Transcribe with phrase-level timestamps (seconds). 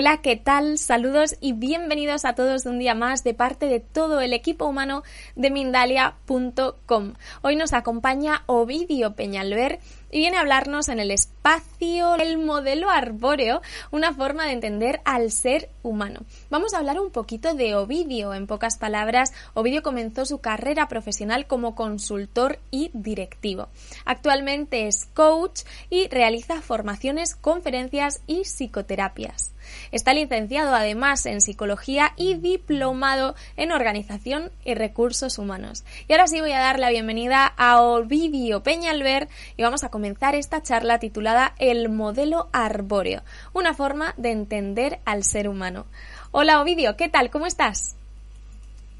[0.00, 0.78] Hola, ¿qué tal?
[0.78, 4.64] Saludos y bienvenidos a todos de un día más de parte de todo el equipo
[4.64, 5.02] humano
[5.36, 7.12] de Mindalia.com.
[7.42, 9.78] Hoy nos acompaña Ovidio Peñalver
[10.10, 15.30] y viene a hablarnos en el espacio el modelo arbóreo, una forma de entender al
[15.30, 16.20] ser humano.
[16.50, 18.34] Vamos a hablar un poquito de Ovidio.
[18.34, 23.68] En pocas palabras, Ovidio comenzó su carrera profesional como consultor y directivo.
[24.04, 29.52] Actualmente es coach y realiza formaciones, conferencias y psicoterapias.
[29.92, 35.84] Está licenciado además en psicología y diplomado en organización y recursos humanos.
[36.08, 40.34] Y ahora sí voy a dar la bienvenida a Ovidio Peñalver y vamos a comenzar
[40.34, 45.84] esta charla titulada El modelo arbóreo, una forma de entender al ser humano.
[46.30, 47.28] Hola Ovidio, ¿qué tal?
[47.28, 47.96] ¿Cómo estás?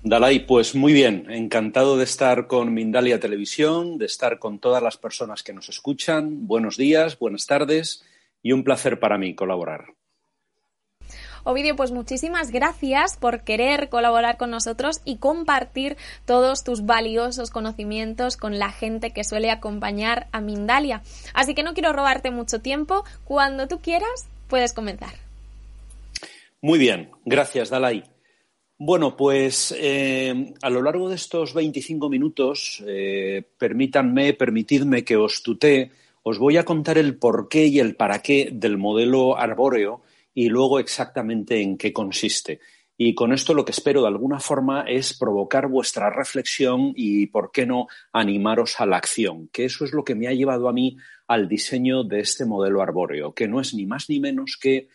[0.02, 4.98] Dalai, pues muy bien, encantado de estar con Mindalia Televisión, de estar con todas las
[4.98, 6.47] personas que nos escuchan.
[6.47, 8.05] Buenos días, buenas tardes
[8.42, 9.94] y un placer para mí colaborar.
[11.44, 18.36] Ovidio, pues muchísimas gracias por querer colaborar con nosotros y compartir todos tus valiosos conocimientos
[18.36, 21.02] con la gente que suele acompañar a Mindalia.
[21.34, 23.05] Así que no quiero robarte mucho tiempo.
[23.24, 25.14] Cuando tú quieras, puedes comenzar.
[26.60, 28.04] Muy bien, gracias, Dalai.
[28.82, 35.42] Bueno, pues eh, a lo largo de estos 25 minutos, eh, permítanme, permitidme que os
[35.42, 35.91] tutee,
[36.22, 40.00] os voy a contar el porqué y el para qué del modelo arbóreo
[40.34, 42.61] y luego exactamente en qué consiste.
[43.03, 47.50] Y con esto lo que espero de alguna forma es provocar vuestra reflexión y, ¿por
[47.50, 49.48] qué no, animaros a la acción?
[49.48, 52.83] Que eso es lo que me ha llevado a mí al diseño de este modelo
[52.83, 54.89] arbóreo, que no es ni más ni menos que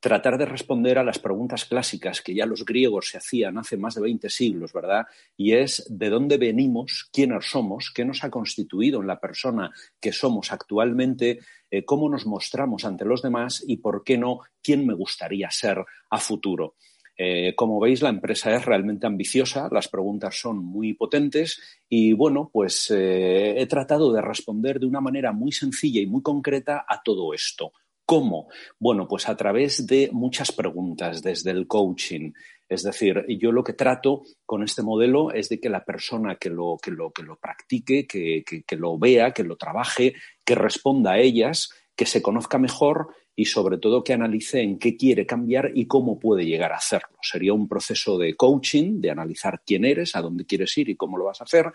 [0.00, 3.94] tratar de responder a las preguntas clásicas que ya los griegos se hacían hace más
[3.94, 5.06] de 20 siglos, ¿verdad?
[5.36, 9.70] Y es de dónde venimos, quiénes somos, qué nos ha constituido en la persona
[10.00, 14.86] que somos actualmente, eh, cómo nos mostramos ante los demás y, por qué no, quién
[14.86, 16.76] me gustaría ser a futuro.
[17.22, 22.48] Eh, como veis, la empresa es realmente ambiciosa, las preguntas son muy potentes y, bueno,
[22.50, 27.02] pues eh, he tratado de responder de una manera muy sencilla y muy concreta a
[27.02, 27.72] todo esto.
[28.10, 28.48] ¿Cómo?
[28.80, 32.32] Bueno, pues a través de muchas preguntas, desde el coaching.
[32.68, 36.50] Es decir, yo lo que trato con este modelo es de que la persona que
[36.50, 41.12] lo, que lo, que lo practique, que, que lo vea, que lo trabaje, que responda
[41.12, 45.70] a ellas, que se conozca mejor y sobre todo que analice en qué quiere cambiar
[45.72, 47.16] y cómo puede llegar a hacerlo.
[47.22, 51.16] Sería un proceso de coaching, de analizar quién eres, a dónde quieres ir y cómo
[51.16, 51.66] lo vas a hacer.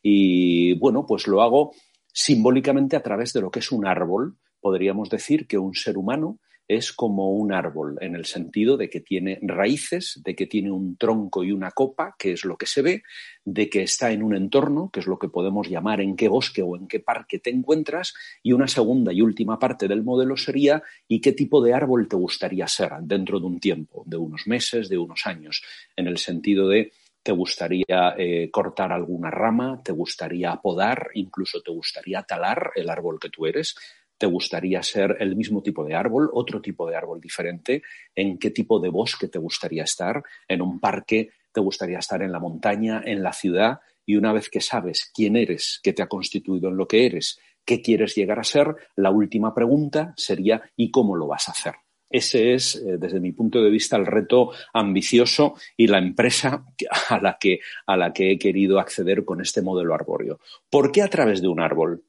[0.00, 1.74] Y bueno, pues lo hago
[2.10, 6.38] simbólicamente a través de lo que es un árbol podríamos decir que un ser humano
[6.68, 10.96] es como un árbol, en el sentido de que tiene raíces, de que tiene un
[10.96, 13.02] tronco y una copa, que es lo que se ve,
[13.44, 16.62] de que está en un entorno, que es lo que podemos llamar en qué bosque
[16.62, 20.82] o en qué parque te encuentras, y una segunda y última parte del modelo sería
[21.08, 24.88] y qué tipo de árbol te gustaría ser dentro de un tiempo, de unos meses,
[24.88, 25.62] de unos años,
[25.96, 31.70] en el sentido de te gustaría eh, cortar alguna rama, te gustaría podar, incluso te
[31.70, 33.76] gustaría talar el árbol que tú eres,
[34.22, 37.82] te gustaría ser el mismo tipo de árbol, otro tipo de árbol diferente,
[38.14, 42.30] en qué tipo de bosque te gustaría estar, en un parque, te gustaría estar en
[42.30, 46.06] la montaña, en la ciudad, y una vez que sabes quién eres, qué te ha
[46.06, 50.92] constituido en lo que eres, qué quieres llegar a ser, la última pregunta sería ¿y
[50.92, 51.74] cómo lo vas a hacer?
[52.08, 56.64] Ese es, eh, desde mi punto de vista, el reto ambicioso y la empresa
[57.08, 57.58] a la, que,
[57.88, 60.38] a la que he querido acceder con este modelo arbóreo.
[60.70, 62.04] ¿Por qué a través de un árbol?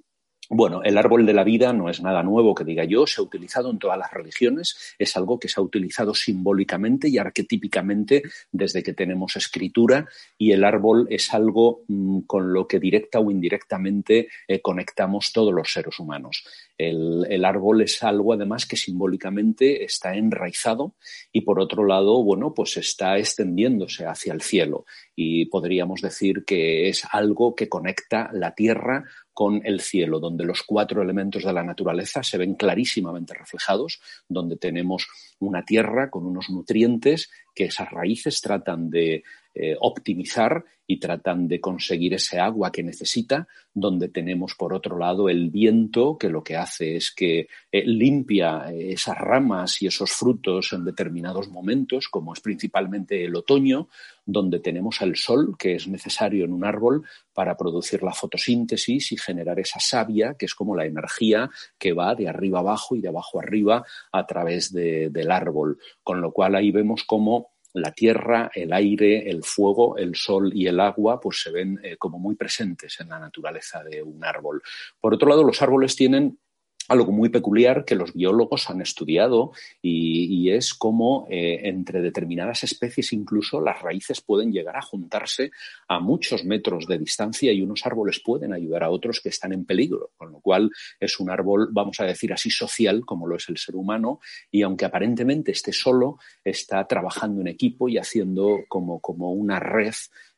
[0.55, 3.23] Bueno, el árbol de la vida no es nada nuevo que diga yo, se ha
[3.23, 8.21] utilizado en todas las religiones, es algo que se ha utilizado simbólicamente y arquetípicamente
[8.51, 13.31] desde que tenemos escritura y el árbol es algo mm, con lo que directa o
[13.31, 16.43] indirectamente eh, conectamos todos los seres humanos.
[16.77, 20.93] El, el, árbol es algo además que simbólicamente está enraizado
[21.31, 24.85] y por otro lado, bueno, pues está extendiéndose hacia el cielo
[25.15, 30.63] y podríamos decir que es algo que conecta la tierra con el cielo, donde los
[30.63, 35.07] cuatro elementos de la naturaleza se ven clarísimamente reflejados, donde tenemos
[35.39, 39.23] una tierra con unos nutrientes que esas raíces tratan de
[39.55, 45.29] eh, optimizar y tratan de conseguir ese agua que necesita, donde tenemos por otro lado
[45.29, 50.11] el viento que lo que hace es que eh, limpia eh, esas ramas y esos
[50.11, 53.87] frutos en determinados momentos, como es principalmente el otoño,
[54.25, 57.03] donde tenemos el sol que es necesario en un árbol
[57.33, 62.15] para producir la fotosíntesis y generar esa savia, que es como la energía que va
[62.15, 65.79] de arriba abajo y de abajo arriba a través del árbol.
[66.03, 70.67] Con lo cual ahí vemos cómo la tierra, el aire, el fuego, el sol y
[70.67, 74.61] el agua, pues se ven eh, como muy presentes en la naturaleza de un árbol.
[74.99, 76.37] Por otro lado, los árboles tienen
[76.87, 79.51] algo muy peculiar que los biólogos han estudiado
[79.81, 85.51] y, es cómo eh, entre determinadas especies incluso las raíces pueden llegar a juntarse
[85.87, 89.65] a muchos metros de distancia y unos árboles pueden ayudar a otros que están en
[89.65, 90.69] peligro, con lo cual
[90.99, 94.19] es un árbol, vamos a decir así, social como lo es el ser humano
[94.51, 99.93] y aunque aparentemente esté solo, está trabajando en equipo y haciendo como, como una red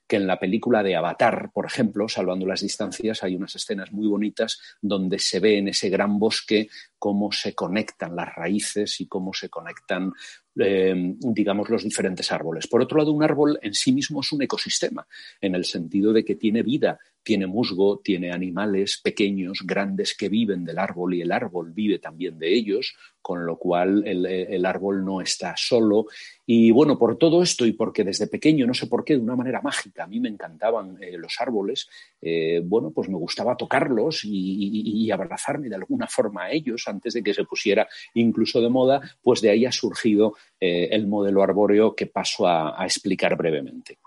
[0.07, 4.07] que en la película de Avatar, por ejemplo, Salvando las Distancias, hay unas escenas muy
[4.07, 9.33] bonitas donde se ve en ese gran bosque cómo se conectan las raíces y cómo
[9.33, 10.11] se conectan,
[10.59, 12.67] eh, digamos, los diferentes árboles.
[12.67, 15.07] Por otro lado, un árbol en sí mismo es un ecosistema,
[15.41, 20.63] en el sentido de que tiene vida, tiene musgo, tiene animales pequeños, grandes que viven
[20.63, 25.19] del árbol y el árbol vive también de ellos, con lo cual el, árbol no
[25.19, 26.05] está solo.
[26.45, 29.35] Y bueno, por todo esto y porque desde pequeño, no sé por qué, de una
[29.35, 31.89] manera mágica, a mí me encantaban eh, los árboles,
[32.21, 37.23] eh, bueno, pues me gustaba tocarlos y, abrazarme de alguna forma a ellos antes de
[37.23, 41.95] que se pusiera incluso de moda, pues de ahí ha surgido eh, el modelo arbóreo
[41.95, 43.97] que paso a explicar brevemente.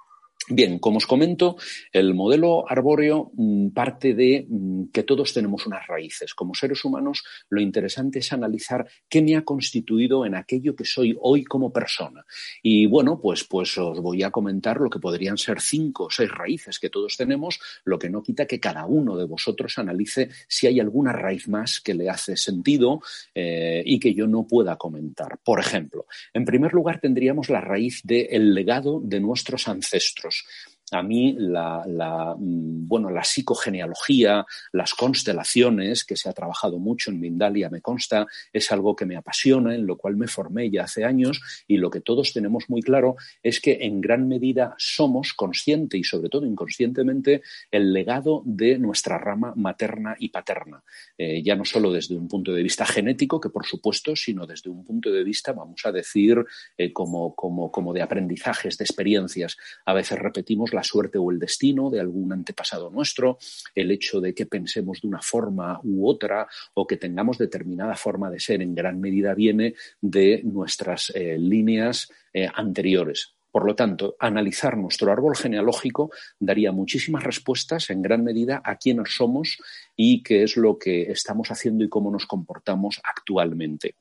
[0.50, 1.56] Bien, como os comento,
[1.93, 6.35] el modelo arbóreo mm, parte de mm, que todos tenemos unas raíces.
[6.35, 11.15] Como seres humanos, lo interesante es analizar qué me ha constituido en aquello que soy
[11.21, 12.25] hoy como persona.
[12.62, 16.31] Y bueno, pues, pues os voy a comentar lo que podrían ser cinco o seis
[16.31, 20.67] raíces que todos tenemos, lo que no quita que cada uno de vosotros analice si
[20.67, 23.03] hay alguna raíz más que le hace sentido
[23.35, 25.39] eh, y que yo no pueda comentar.
[25.45, 30.78] Por ejemplo, en primer lugar tendríamos la raíz del legado de nuestros ancestros much.
[30.93, 37.20] A mí la, mm, bueno, la psicogenealogía, las constelaciones, que se ha trabajado mucho en
[37.20, 41.05] Mindalia, me consta, es algo que me apasiona, en lo cual me formé ya hace
[41.05, 45.99] años y lo que todos tenemos muy claro es que en gran medida somos consciente
[45.99, 50.82] y sobre todo inconscientemente el legado de nuestra rama materna y paterna.
[51.17, 54.70] Eh, ya no solo desde un punto de vista genético, que por supuesto, sino desde
[54.70, 56.44] un punto de vista, vamos a decir,
[56.76, 59.56] eh, como, como, como de aprendizajes, de experiencias.
[59.85, 63.39] A veces repetimos suerte o el destino de algún antepasado nuestro,
[63.75, 68.31] el hecho de que pensemos de una forma u otra o que tengamos determinada forma
[68.31, 73.35] de ser en gran medida viene de nuestras eh, líneas eh, anteriores.
[73.51, 79.17] Por lo tanto, analizar nuestro árbol genealógico daría muchísimas respuestas en gran medida a quiénes
[79.17, 79.59] somos
[79.97, 83.95] y qué es lo que estamos haciendo y cómo nos comportamos actualmente.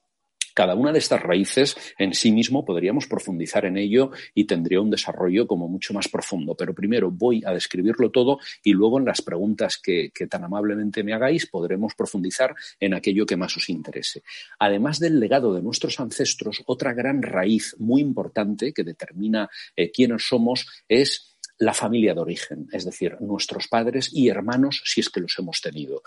[0.57, 4.89] Cada una de estas raíces en sí mismo podríamos profundizar en ello y tendría un
[4.89, 6.55] desarrollo como mucho más profundo.
[6.55, 11.13] Pero primero voy a describirlo todo y luego en las preguntas que, tan amablemente me
[11.13, 14.23] hagáis podremos profundizar en aquello que más os interese.
[14.57, 20.27] Además del legado de nuestros ancestros, otra gran raíz muy importante que determina eh, quiénes
[20.27, 25.19] somos es la familia de origen, es decir, nuestros padres y hermanos si es que
[25.19, 26.03] los hemos tenido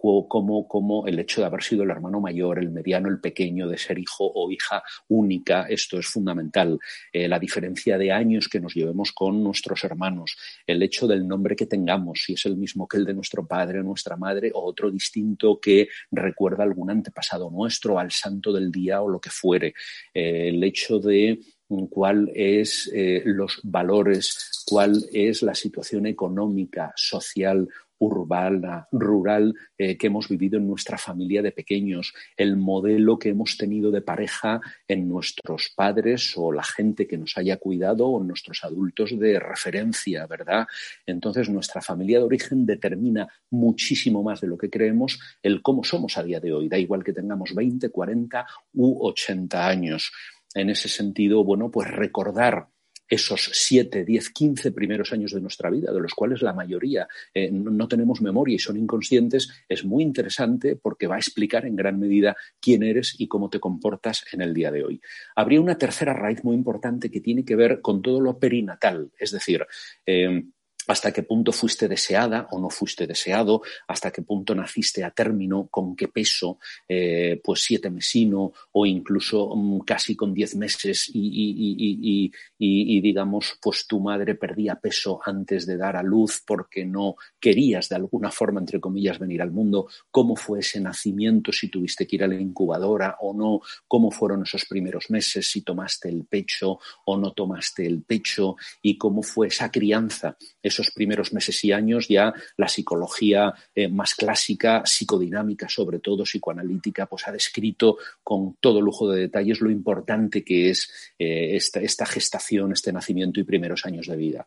[0.00, 3.78] como, como el hecho de haber sido el hermano mayor, el mediano, el pequeño, de
[3.78, 6.78] ser hijo o hija única, esto es fundamental.
[7.12, 10.36] Eh, la diferencia de años que nos llevemos con nuestros hermanos,
[10.66, 13.80] el hecho del nombre que tengamos, si es el mismo que el de nuestro padre
[13.80, 19.02] o nuestra madre, o otro distinto que recuerda algún antepasado nuestro, al santo del día
[19.02, 19.74] o lo que fuere.
[20.14, 21.40] Eh, el hecho de
[21.88, 27.68] cuál es eh, los valores, cuál es la situación económica, social
[28.00, 33.56] urbana, rural eh, que hemos vivido en nuestra familia de pequeños, el modelo que hemos
[33.56, 38.64] tenido de pareja en nuestros padres o la gente que nos haya cuidado o nuestros
[38.64, 40.66] adultos de referencia, ¿verdad?
[41.06, 46.16] Entonces nuestra familia de origen determina muchísimo más de lo que creemos el cómo somos
[46.16, 46.68] a día de hoy.
[46.68, 50.10] Da igual que tengamos 20, 40 u 80 años.
[50.54, 52.68] En ese sentido, bueno, pues recordar
[53.10, 57.50] esos siete, diez, quince primeros años de nuestra vida, de los cuales la mayoría eh,
[57.50, 61.98] no, tenemos memoria y son inconscientes, es muy interesante porque va a explicar en gran
[61.98, 65.00] medida quién eres y cómo te comportas en el día de hoy.
[65.34, 69.32] Habría una tercera raíz muy importante que tiene que ver con todo lo perinatal, es
[69.32, 69.66] decir,
[70.06, 70.44] eh,
[70.86, 75.68] hasta qué punto fuiste deseada o no fuiste deseado, hasta qué punto naciste a término,
[75.70, 76.58] con qué peso,
[76.88, 83.86] eh, pues siete mesino o incluso mm, casi con diez meses y, y, digamos, pues
[83.86, 88.60] tu madre perdía peso antes de dar a luz porque no querías de alguna forma,
[88.60, 92.40] entre comillas, venir al mundo, cómo fue ese nacimiento, si tuviste que ir a la
[92.40, 97.86] incubadora o no, cómo fueron esos primeros meses, si tomaste el pecho o no tomaste
[97.86, 98.56] el pecho.
[98.82, 100.36] Y cómo fue esa crianza
[100.70, 107.06] esos primeros meses y años ya la psicología eh, más clásica, psicodinámica sobre todo, psicoanalítica,
[107.06, 112.72] pues ha descrito con todo lujo de detalles lo importante que es eh, esta, gestación,
[112.72, 114.46] este nacimiento y primeros años de vida.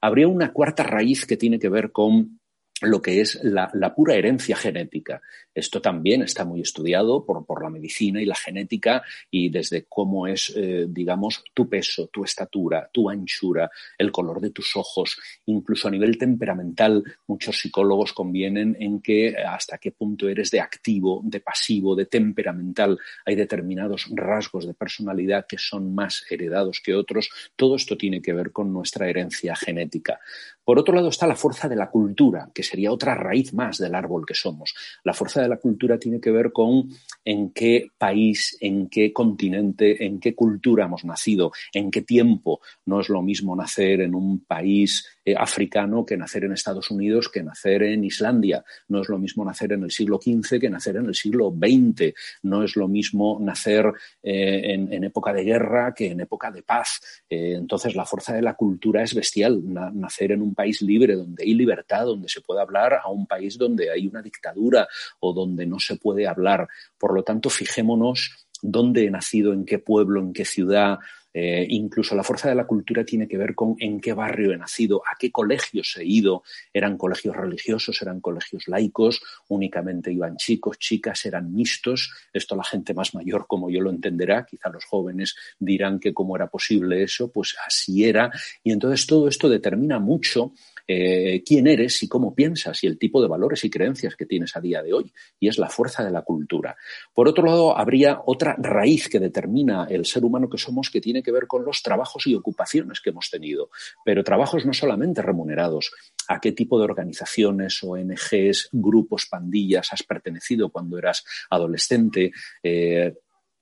[0.00, 2.40] Habría una cuarta raíz que tiene que ver con
[2.84, 5.20] lo que es la, pura herencia genética.
[5.54, 10.52] Esto también está muy estudiado por, la medicina y la genética y desde cómo es,
[10.56, 15.90] eh, digamos, tu peso, tu estatura, tu anchura, el color de tus ojos, incluso a
[15.90, 21.94] nivel temperamental, muchos psicólogos convienen en que hasta qué punto eres de activo, de pasivo,
[21.94, 22.98] de temperamental.
[23.24, 27.30] Hay determinados rasgos de personalidad que son más heredados que otros.
[27.56, 30.20] Todo esto tiene que ver con nuestra herencia genética.
[30.64, 33.94] Por otro lado está la fuerza de la cultura, que sería otra raíz más del
[33.94, 34.74] árbol que somos.
[35.04, 36.88] La fuerza de la cultura tiene que ver con
[37.24, 42.60] en qué país, en qué continente, en qué cultura hemos nacido, en qué tiempo.
[42.86, 47.30] No es lo mismo nacer en un país eh, africano que nacer en Estados Unidos,
[47.30, 48.64] que nacer en Islandia.
[48.88, 52.12] No es lo mismo nacer en el siglo XV que nacer en el siglo XX.
[52.42, 53.90] No es lo mismo nacer
[54.22, 57.00] eh, en, época de guerra que en época de paz.
[57.28, 59.62] Eh, entonces la fuerza de la cultura es bestial.
[59.64, 63.56] nacer en un país libre, donde hay libertad, donde se puede hablar, a un país
[63.56, 64.86] donde hay una dictadura
[65.20, 66.68] o donde no se puede hablar.
[66.98, 70.98] Por lo tanto, fijémonos dónde he nacido, en qué pueblo, en qué ciudad.
[71.36, 74.56] Eh, incluso la fuerza de la cultura tiene que ver con en qué barrio he
[74.56, 76.44] nacido, a qué colegios he ido.
[76.72, 82.12] Eran colegios religiosos, eran colegios laicos, únicamente iban chicos, chicas, eran mixtos.
[82.32, 84.46] Esto la gente más mayor como yo lo entenderá.
[84.46, 88.30] Quizá los jóvenes dirán que cómo era posible eso, pues así era.
[88.62, 90.52] Y entonces todo esto determina mucho
[90.86, 94.56] eh, quién eres y cómo piensas y el tipo de valores y creencias que tienes
[94.56, 95.12] a día de hoy.
[95.40, 96.76] Y es la fuerza de la cultura.
[97.12, 101.22] Por otro lado, habría otra raíz que determina el ser humano que somos que tiene
[101.22, 103.70] que ver con los trabajos y ocupaciones que hemos tenido.
[104.04, 105.92] Pero trabajos no solamente remunerados.
[106.28, 112.32] ¿A qué tipo de organizaciones, ONGs, grupos, pandillas has pertenecido cuando eras adolescente?
[112.62, 113.14] Eh,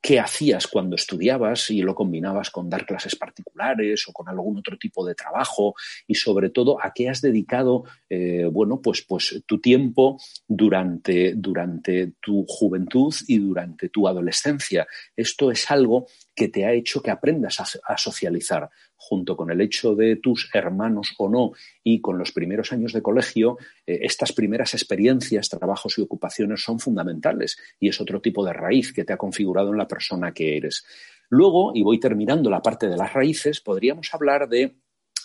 [0.02, 4.76] qué hacías cuando estudiabas y lo combinabas con dar clases particulares o con algún otro
[4.76, 5.74] tipo de trabajo
[6.08, 10.18] y sobre todo a qué has dedicado eh, bueno pues pues tu tiempo
[10.48, 17.02] durante durante tu juventud y durante tu adolescencia esto es algo que te ha hecho
[17.02, 18.68] que aprendas a, socializar,
[19.04, 23.02] junto con el hecho de tus hermanos o no y con los primeros años de
[23.02, 28.52] colegio, eh, estas primeras experiencias, trabajos y ocupaciones son fundamentales y es otro tipo de
[28.52, 30.84] raíz que te ha configurado en la persona que eres.
[31.30, 34.76] Luego, y voy terminando la parte de las raíces, podríamos hablar de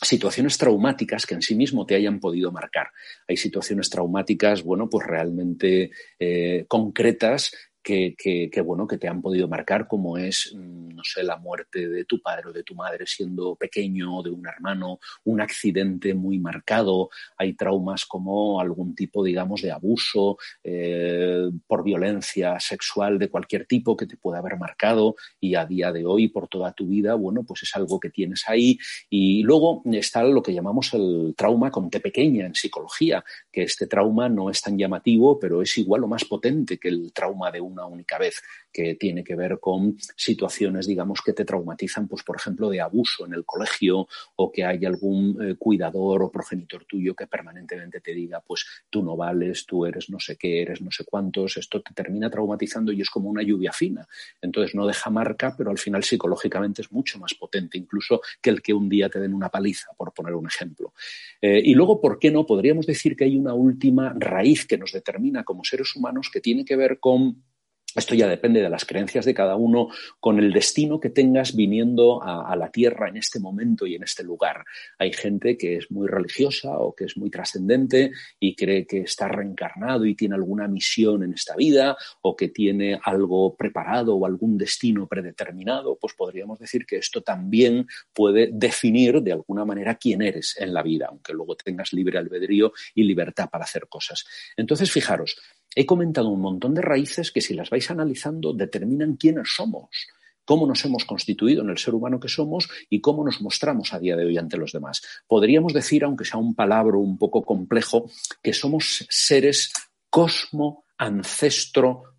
[0.02, 2.88] situaciones traumáticas que en sí mismo te hayan podido marcar.
[3.28, 7.52] Hay situaciones traumáticas, bueno, pues realmente eh, concretas
[7.88, 12.04] que, bueno, que te han podido marcar, como es, mm, no sé, la muerte de
[12.04, 17.10] tu padre o de tu madre siendo pequeño, de un hermano, un accidente muy marcado.
[17.38, 23.96] Hay traumas como algún tipo, digamos, de abuso eh, por violencia sexual de cualquier tipo
[23.96, 27.44] que te pueda haber marcado y a día de hoy, por toda tu vida, bueno,
[27.44, 28.78] pues es algo que tienes ahí.
[29.10, 33.88] Y luego está lo que llamamos el trauma con T pequeña en psicología, que este
[33.88, 37.62] trauma no es tan llamativo, pero es igual o más potente que el trauma de
[37.62, 38.42] un una única vez,
[38.72, 43.26] que tiene que ver con situaciones, digamos, que te traumatizan, pues, por ejemplo, de abuso
[43.26, 48.14] en el colegio o que hay algún eh, cuidador o progenitor tuyo que permanentemente te
[48.14, 51.82] diga, pues, tú no vales, tú eres no sé qué, eres no sé cuántos, esto
[51.82, 54.08] te termina traumatizando y es como una lluvia fina.
[54.42, 58.62] Entonces no deja marca, pero al final psicológicamente es mucho más potente incluso que el
[58.62, 60.94] que un día te den una paliza, por poner un ejemplo.
[61.42, 62.46] Eh, y luego, ¿por qué no?
[62.46, 66.66] Podríamos decir que hay una última raíz que nos determina como seres humanos que tiene
[66.66, 67.44] que ver con
[68.00, 69.90] esto ya depende de las creencias de cada uno,
[70.20, 74.24] con el destino que tengas viniendo a, la Tierra en este momento y en este
[74.24, 74.64] lugar.
[74.98, 79.28] Hay gente que es muy religiosa o que es muy trascendente y cree que está
[79.28, 84.58] reencarnado y tiene alguna misión en esta vida o que tiene algo preparado o algún
[84.58, 85.98] destino predeterminado.
[86.00, 90.84] Pues podríamos decir que esto también puede definir de alguna manera quién eres en la
[90.84, 94.26] vida, aunque luego tengas libre albedrío y libertad para hacer cosas.
[94.56, 95.38] Entonces, fijaros,
[95.76, 99.90] He comentado un montón de raíces que si las vais analizando determinan quiénes somos,
[100.46, 104.00] cómo nos hemos constituido en el ser humano que somos y cómo nos mostramos a
[104.00, 105.02] día de hoy ante los demás.
[105.28, 108.10] Podríamos decir, aunque sea un palabra un poco complejo,
[108.42, 109.74] que somos seres
[110.10, 112.17] cosmo, ancestro,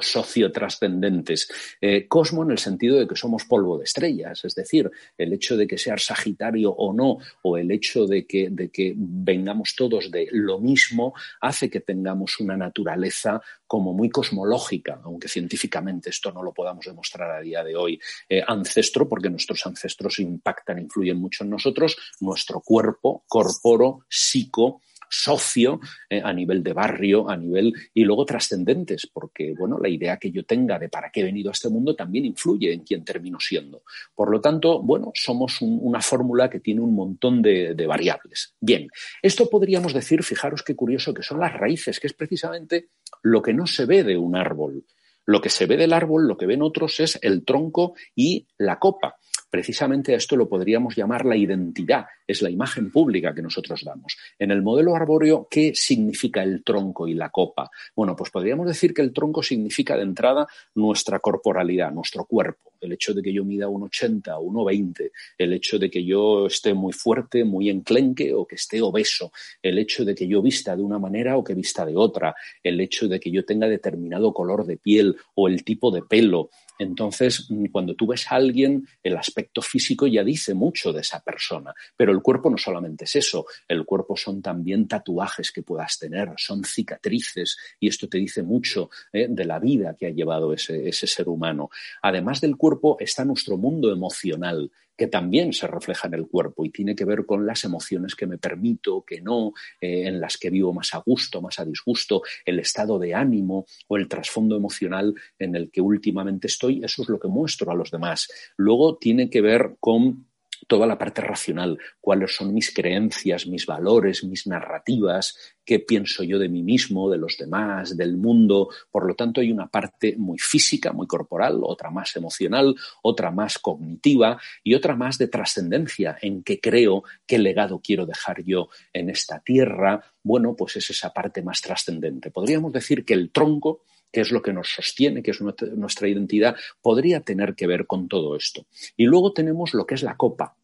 [0.00, 1.48] socio trascendentes.
[1.80, 5.56] Eh, cosmo en el sentido de que somos polvo de estrellas, es decir, el hecho
[5.56, 10.10] de que seas Sagitario o no, o el hecho de que, de que vengamos todos
[10.10, 16.42] de lo mismo, hace que tengamos una naturaleza como muy cosmológica, aunque científicamente esto no
[16.42, 18.00] lo podamos demostrar a día de hoy.
[18.28, 25.80] Eh, ancestro, porque nuestros ancestros impactan, influyen mucho en nosotros, nuestro cuerpo, corporo, psico, socio,
[26.08, 30.30] eh, a nivel de barrio, a nivel y luego trascendentes, porque bueno, la idea que
[30.30, 33.38] yo tenga de para qué he venido a este mundo también influye en quién termino
[33.40, 33.82] siendo.
[34.14, 38.54] Por lo tanto, bueno, somos una fórmula que tiene un montón de, de variables.
[38.60, 38.88] Bien,
[39.22, 42.88] esto podríamos decir, fijaros qué curioso, que son las raíces, que es precisamente
[43.22, 44.84] lo que no se ve de un árbol.
[45.26, 48.78] Lo que se ve del árbol, lo que ven otros es el tronco y la
[48.78, 49.16] copa.
[49.50, 54.16] Precisamente esto lo podríamos llamar la identidad, es la imagen pública que nosotros damos.
[54.38, 57.70] En el modelo arbóreo, ¿qué significa el tronco y la copa?
[57.96, 62.72] Bueno, pues podríamos decir que el tronco significa de entrada nuestra corporalidad, nuestro cuerpo.
[62.80, 66.46] El hecho de que yo mida un 80 o 1,20, el hecho de que yo
[66.46, 70.76] esté muy fuerte, muy enclenque o que esté obeso, el hecho de que yo vista
[70.76, 74.32] de una manera o que vista de otra, el hecho de que yo tenga determinado
[74.32, 78.86] color de piel o el tipo de pelo, entonces, mm, cuando tú ves a alguien,
[79.02, 83.16] el aspecto físico ya dice mucho de esa persona, pero el cuerpo no solamente es
[83.16, 87.56] eso, el cuerpo son también tatuajes que puedas tener, son cicatrices.
[87.80, 91.28] Y esto te dice mucho eh, de la vida que ha llevado ese, ese ser
[91.28, 91.70] humano.
[92.02, 96.70] Además del cuerpo está nuestro mundo emocional que también se refleja en el cuerpo y
[96.70, 100.50] tiene que ver con las emociones que me permito, que no, eh, en las que
[100.50, 105.14] vivo más a gusto, más a disgusto, el estado de ánimo o el trasfondo emocional
[105.38, 108.28] en el que últimamente estoy, eso es lo que muestro a los demás.
[108.56, 110.27] Luego tiene que ver con
[110.68, 116.38] toda la parte racional, cuáles son mis creencias, mis valores, mis narrativas, qué pienso yo
[116.38, 118.68] de mí mismo, de los demás, del mundo.
[118.90, 123.58] Por lo tanto, hay una parte muy física, muy corporal, otra más emocional, otra más
[123.58, 129.08] cognitiva y otra más de trascendencia, en qué creo, qué legado quiero dejar yo en
[129.08, 130.04] esta tierra.
[130.22, 132.30] Bueno, pues es esa parte más trascendente.
[132.30, 133.82] Podríamos decir que el tronco
[134.12, 138.08] que es lo que nos sostiene, que es nuestra identidad, podría tener que ver con
[138.08, 138.66] todo esto.
[138.96, 140.56] Y luego tenemos lo que es la copa.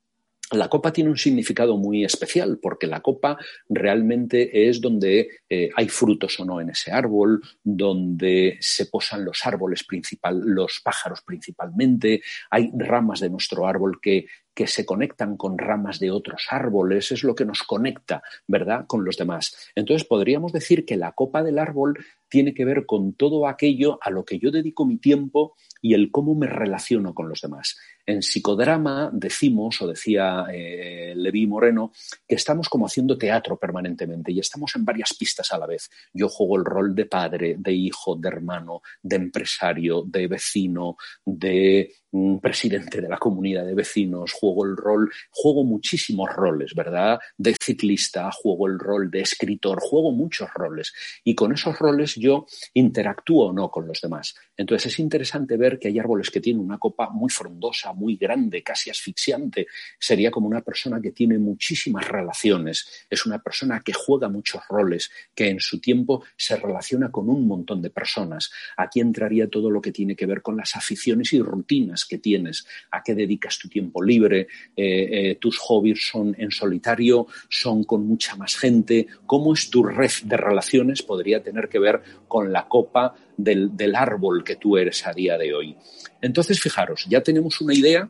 [0.54, 3.37] La copa tiene un significado muy especial porque la copa
[3.68, 9.44] realmente es donde eh, hay frutos o no en ese árbol, donde se posan los
[9.44, 15.58] árboles principal, los pájaros principalmente, hay ramas de nuestro árbol que que se conectan con
[15.58, 19.73] ramas de otros árboles, es lo que nos conecta, ¿verdad?, con los demás.
[19.75, 24.10] Entonces podríamos decir que la copa del árbol tiene que ver con todo aquello a
[24.10, 27.76] lo que yo dedico mi tiempo y el cómo me relaciono con los demás.
[28.06, 31.93] En psicodrama decimos, o decía eh, Levi Moreno,
[32.26, 35.90] que estamos como haciendo teatro permanentemente y estamos en varias pistas a la vez.
[36.12, 41.95] Yo juego el rol de padre, de hijo, de hermano, de empresario, de vecino, de
[42.40, 47.18] presidente de la comunidad de vecinos, juego el rol, juego muchísimos roles, ¿verdad?
[47.36, 50.92] De ciclista, juego el rol de escritor, juego muchos roles
[51.24, 54.34] y con esos roles yo interactúo o no con los demás.
[54.56, 58.62] Entonces es interesante ver que hay árboles que tienen una copa muy frondosa, muy grande,
[58.62, 59.66] casi asfixiante.
[59.98, 65.10] Sería como una persona que tiene muchísimas relaciones, es una persona que juega muchos roles,
[65.34, 68.52] que en su tiempo se relaciona con un montón de personas.
[68.76, 72.67] Aquí entraría todo lo que tiene que ver con las aficiones y rutinas que tienes,
[72.90, 78.06] a qué dedicas tu tiempo libre, eh, eh, tus hobbies son en solitario, son con
[78.06, 82.69] mucha más gente, cómo es tu red de relaciones podría tener que ver con la
[82.69, 85.76] copa del árbol que tú eres a día de hoy.
[86.21, 88.08] Entonces, fijaros, ya tenemos una idea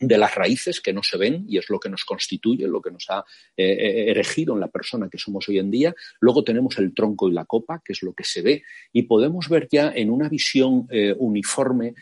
[0.00, 2.90] de las raíces que no se ven y es lo que nos constituye, lo que
[2.90, 3.22] nos ha
[3.54, 5.94] eh, eh, erigido en la persona que somos hoy en día.
[6.20, 8.62] Luego tenemos el tronco y la copa, que es lo que se ve,
[8.94, 11.94] y podemos ver ya en una visión eh, uniforme,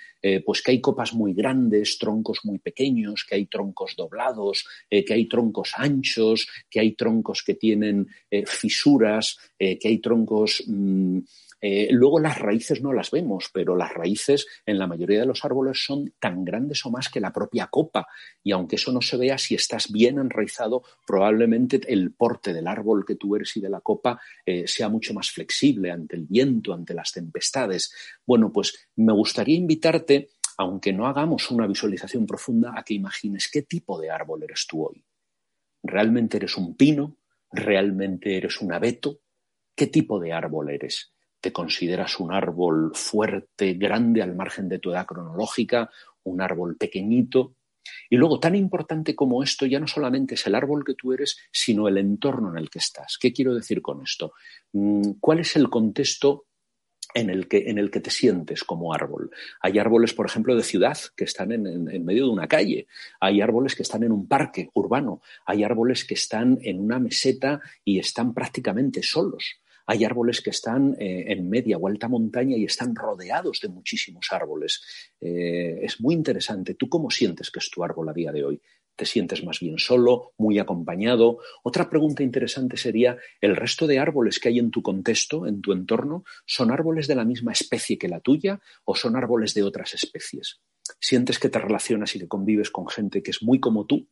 [0.44, 5.28] pues que hay copas muy grandes, troncos muy pequeños, que hay troncos doblados, que hay
[5.28, 8.08] troncos anchos, que hay troncos que tienen
[8.44, 11.20] fisuras, que hay troncos mm,
[11.60, 15.44] eh, luego las raíces no las vemos, pero las raíces en la mayoría de los
[15.44, 18.06] árboles son tan grandes o más que la propia copa.
[18.42, 23.04] Y aunque eso no se vea, si estás bien enraizado, probablemente el porte del árbol
[23.04, 26.72] que tú eres y de la copa eh, sea mucho más flexible ante el viento,
[26.72, 27.92] ante las tempestades.
[28.24, 33.62] Bueno, pues me gustaría invitarte, aunque no hagamos una visualización profunda, a que imagines qué
[33.62, 35.04] tipo de árbol eres tú hoy.
[35.82, 37.16] ¿Realmente eres un pino?
[37.50, 39.20] ¿Realmente eres un abeto?
[39.74, 41.12] ¿Qué tipo de árbol eres?
[41.40, 45.90] Te consideras un árbol fuerte, grande al margen de tu edad cronológica,
[46.24, 47.54] un árbol pequeñito.
[48.10, 51.38] Y luego, tan importante como esto, ya no solamente es el árbol que tú eres,
[51.50, 53.16] sino el entorno en el que estás.
[53.18, 54.32] ¿Qué quiero decir con esto?
[54.72, 56.46] Mm, ¿Cuál es el contexto
[57.14, 59.30] en el, que, en el que te sientes como árbol.
[59.60, 62.86] Hay árboles, por ejemplo, de ciudad que están en, en, medio de una calle.
[63.18, 65.22] Hay árboles que están en un parque urbano.
[65.46, 69.58] Hay árboles que están en una meseta y están prácticamente solos.
[69.90, 74.28] Hay árboles que están eh, en media o alta montaña y están rodeados de muchísimos
[74.30, 74.82] árboles.
[75.18, 76.74] Eh, es muy interesante.
[76.74, 78.60] ¿Tú cómo sientes que es tu árbol a día de hoy?
[78.94, 81.38] ¿Te sientes más bien solo, muy acompañado?
[81.62, 85.72] Otra pregunta interesante sería, ¿el resto de árboles que hay en tu contexto, en tu
[85.72, 89.94] entorno, son árboles de la misma especie que la tuya o son árboles de otras
[89.94, 90.60] especies?
[91.00, 94.06] ¿Sientes que te relacionas y que convives con gente que es muy como tú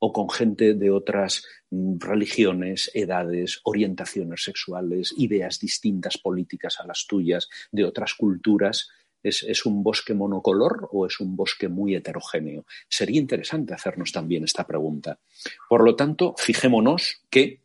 [0.00, 7.06] o con gente de otras mm, religiones, edades, orientaciones sexuales, ideas distintas políticas a las
[7.06, 8.88] tuyas, de otras culturas?
[9.22, 12.64] ¿Es, un bosque monocolor o es un bosque muy heterogéneo?
[12.88, 15.18] Sería interesante hacernos también esta pregunta.
[15.68, 17.60] Por lo tanto, fijémonos que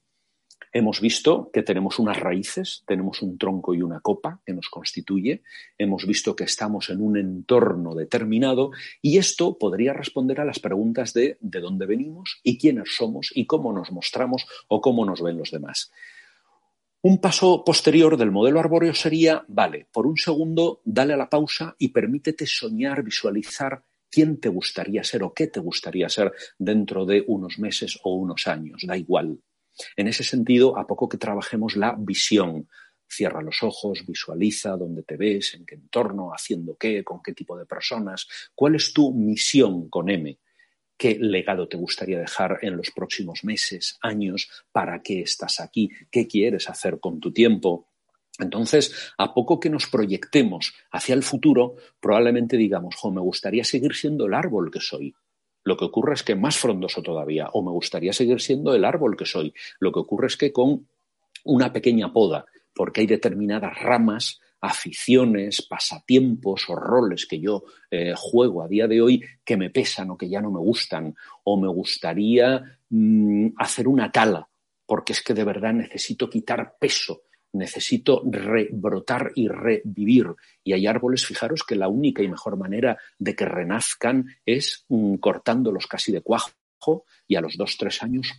[0.76, 5.42] hemos visto que tenemos unas raíces, tenemos un tronco y una copa que nos constituye,
[5.78, 11.14] hemos visto que estamos en un entorno determinado y esto podría responder a las preguntas
[11.14, 15.38] de de dónde venimos y quiénes somos y cómo nos mostramos o cómo nos ven
[15.38, 15.94] los demás.
[17.04, 21.74] Un paso posterior del modelo arbóreo sería, vale, por un segundo, dale a la pausa
[21.80, 27.24] y permítete soñar, visualizar quién te gustaría ser o qué te gustaría ser dentro de
[27.28, 29.40] unos meses o unos años, da igual.
[29.96, 32.68] En ese sentido, a poco que trabajemos la visión,
[33.08, 37.58] cierra los ojos, visualiza dónde te ves, en qué entorno, haciendo qué, con qué tipo
[37.58, 40.38] de personas, cuál es tu misión con M,
[40.98, 46.28] qué legado te gustaría dejar en los próximos meses, años, para qué estás aquí, qué
[46.28, 47.90] quieres hacer con tu tiempo.
[48.40, 53.96] Entonces, a poco que nos proyectemos hacia el futuro, probablemente digamos, jo, me gustaría seguir
[53.96, 55.16] siendo el árbol que soy.
[55.66, 59.18] Lo que ocurre es que más frondoso todavía, o me gustaría seguir siendo el árbol
[59.18, 59.54] que soy.
[59.80, 60.88] Lo que ocurre es que con
[61.44, 68.64] una pequeña poda, porque hay determinadas ramas aficiones, pasatiempos o roles que yo eh, juego
[68.64, 71.68] a día de hoy que me pesan o que ya no me gustan, o me
[71.68, 74.48] gustaría mm, hacer una tala,
[74.86, 77.24] porque es que de verdad necesito quitar peso,
[77.56, 80.28] necesito rebrotar y revivir.
[80.64, 85.16] Y hay árboles, fijaros que la única y mejor manera de que renazcan es mm,
[85.16, 86.52] cortándolos casi de cuajo
[87.28, 88.32] y a los dos, tres años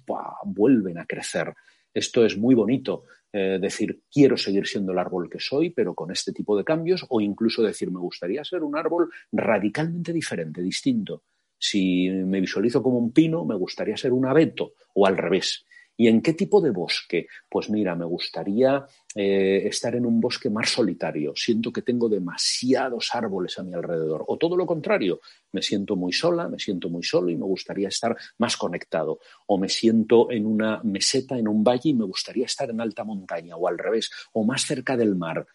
[0.44, 1.54] vuelven a crecer.
[1.92, 3.04] Esto es muy bonito.
[3.32, 7.04] Eh, decir, quiero seguir siendo el árbol que soy, pero con este tipo de cambios,
[7.08, 11.22] o incluso decir, me gustaría ser un árbol radicalmente diferente, distinto.
[11.58, 15.66] Si me visualizo como un pino, me gustaría ser un abeto, o al revés.
[15.96, 17.26] ¿Y en qué tipo de bosque?
[17.48, 21.32] Pues mira, me gustaría eh, estar en un bosque más solitario.
[21.34, 24.24] Siento que tengo demasiados árboles a mi alrededor.
[24.28, 25.20] O todo lo contrario,
[25.52, 29.20] me siento muy sola, me siento muy solo y me gustaría estar más conectado.
[29.46, 33.04] O me siento en una meseta, en un valle y me gustaría estar en alta
[33.04, 33.56] montaña.
[33.56, 35.46] O al revés, o más cerca del mar.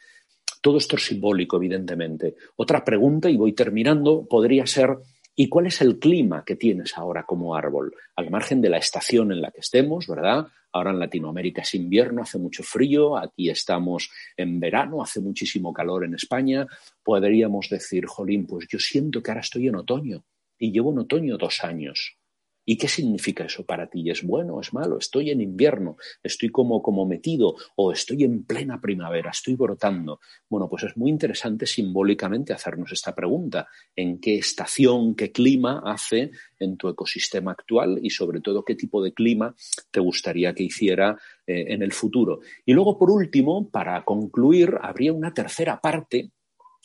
[0.61, 2.35] Todo esto es simbólico, evidentemente.
[2.55, 4.97] Otra pregunta, y voy terminando, podría ser
[5.41, 7.95] ¿Y cuál es el clima que tienes ahora como árbol?
[8.15, 10.45] Al margen de la estación en la que estemos, ¿verdad?
[10.71, 16.05] Ahora en Latinoamérica es invierno, hace mucho frío, aquí estamos en verano, hace muchísimo calor
[16.05, 16.67] en España.
[17.03, 20.23] Podríamos decir, Jolín, pues yo siento que ahora estoy en otoño
[20.59, 22.20] y llevo en otoño dos años.
[22.65, 24.09] ¿Y qué significa eso para ti?
[24.09, 24.97] ¿Es bueno o es malo?
[24.97, 25.97] ¿Estoy en invierno?
[26.21, 27.55] ¿Estoy como, como metido?
[27.75, 29.31] ¿O estoy en plena primavera?
[29.31, 30.19] ¿Estoy brotando?
[30.47, 33.67] Bueno, pues es muy interesante simbólicamente hacernos esta pregunta.
[33.95, 39.03] ¿En qué estación, qué clima hace en tu ecosistema actual y sobre todo qué tipo
[39.03, 39.55] de clima
[39.89, 42.41] te gustaría que hiciera eh, en el futuro?
[42.65, 46.31] Y luego, por último, para concluir, habría una tercera parte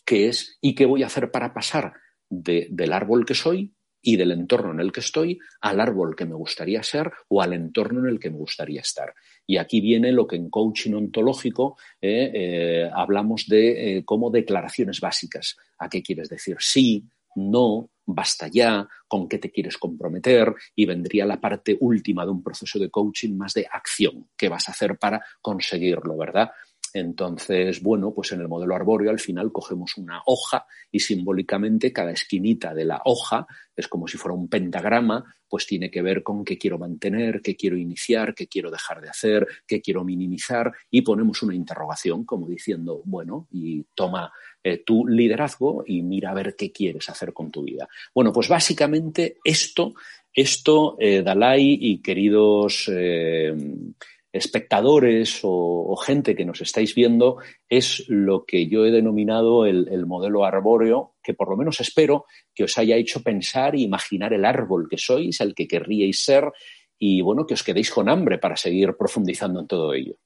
[0.07, 1.95] que es ¿y qué voy a hacer para pasar
[2.31, 3.76] del árbol que soy
[4.07, 7.55] y del entorno en el que estoy al árbol que me gustaría ser o al
[7.55, 9.12] entorno en el que me gustaría estar.
[9.45, 15.01] Y aquí viene lo que en coaching ontológico eh, eh, hablamos de eh, como declaraciones
[15.01, 15.57] básicas.
[15.81, 21.27] ¿A qué quieres decir sí, no, basta ya, con qué te quieres comprometer y vendría
[21.27, 24.99] la parte última de un proceso de coaching más de acción, qué vas a hacer
[24.99, 26.51] para conseguirlo, ¿verdad?
[26.92, 32.12] Entonces, bueno, pues en el modelo arbóreo al final cogemos una hoja y simbólicamente cada
[32.12, 33.46] esquinita de la hoja
[33.77, 37.57] es como si fuera un pentagrama, pues tiene que ver con qué quiero mantener, qué
[37.57, 42.49] quiero iniciar, qué quiero dejar de hacer, qué quiero minimizar y ponemos una interrogación como
[42.49, 47.51] diciendo, bueno, y toma eh, tu liderazgo y mira a ver qué quieres hacer con
[47.51, 47.88] tu vida.
[48.14, 49.94] Bueno, pues básicamente esto,
[50.33, 52.90] esto, eh, Dalai y queridos...
[52.92, 53.55] Eh,
[54.37, 60.44] espectadores o, gente que nos estáis viendo es lo que yo he denominado el, modelo
[60.44, 64.88] arbóreo, que por lo menos espero que os haya hecho pensar e imaginar el árbol
[64.90, 66.53] que sois, el que querríais ser
[66.99, 70.16] y bueno, que os quedéis con hambre para seguir profundizando en todo ello.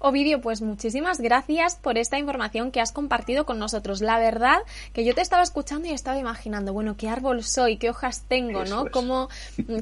[0.00, 4.00] Ovidio, pues muchísimas gracias por esta información que has compartido con nosotros.
[4.00, 4.58] La verdad
[4.92, 8.64] que yo te estaba escuchando y estaba imaginando, bueno, qué árbol soy, qué hojas tengo,
[8.64, 8.90] ¿no?
[8.92, 9.28] Cómo,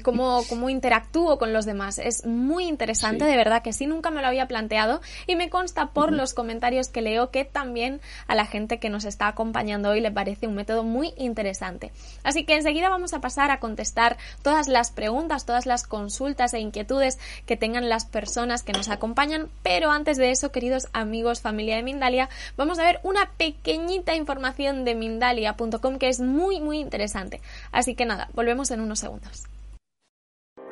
[0.03, 1.99] cómo, cómo, interactúo con los demás.
[1.99, 5.89] Es muy interesante, de verdad que sí, nunca me lo había planteado y me consta
[5.89, 10.01] por los comentarios que leo que también a la gente que nos está acompañando hoy
[10.01, 11.93] le parece un método muy interesante.
[12.23, 16.61] Así que enseguida vamos a pasar a contestar todas las preguntas, todas las consultas e
[16.61, 21.41] inquietudes que tengan las personas que nos acompañan, pero antes antes de eso, queridos amigos,
[21.41, 26.79] familia de Mindalia, vamos a ver una pequeñita información de Mindalia.com que es muy, muy
[26.79, 27.41] interesante.
[27.73, 29.47] Así que nada, volvemos en unos segundos.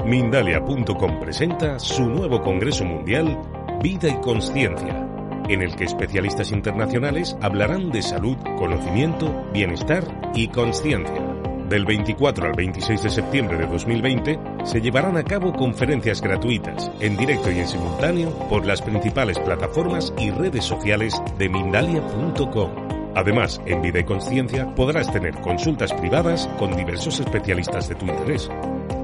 [0.04, 3.36] Mindalia.com presenta su nuevo Congreso Mundial
[3.82, 5.04] Vida y Conciencia,
[5.48, 11.33] en el que especialistas internacionales hablarán de salud, conocimiento, bienestar y conciencia
[11.68, 17.16] del 24 al 26 de septiembre de 2020 se llevarán a cabo conferencias gratuitas, en
[17.16, 22.70] directo y en simultáneo, por las principales plataformas y redes sociales de Mindalia.com.
[23.14, 28.50] Además, en Vida y Conciencia podrás tener consultas privadas con diversos especialistas de tu interés.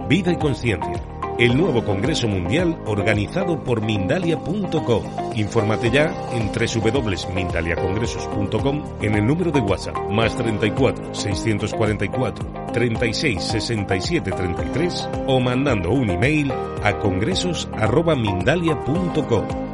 [0.09, 5.03] Vida y Conciencia el nuevo Congreso Mundial organizado por Mindalia.com.
[5.35, 15.09] Infórmate ya en www.mindaliacongresos.com en el número de WhatsApp más 34 644 36 67 33
[15.27, 19.70] o mandando un email a congresos.mindalia.com.